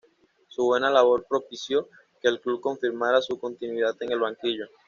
Su 0.47 0.63
buena 0.63 0.89
labor 0.89 1.27
propició 1.29 1.87
que 2.19 2.27
el 2.27 2.41
club 2.41 2.59
confirmara 2.59 3.21
su 3.21 3.37
continuidad 3.39 3.95
en 4.01 4.11
el 4.13 4.19
banquillo. 4.19 4.65